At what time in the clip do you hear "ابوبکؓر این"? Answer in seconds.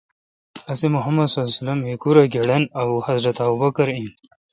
3.45-4.07